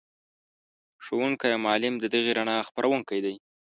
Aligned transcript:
ښوونکی 1.03 1.49
او 1.55 1.59
معلم 1.65 1.93
د 1.99 2.05
دغې 2.13 2.31
رڼا 2.37 2.57
خپروونکی 2.67 3.19
دی. 3.25 3.35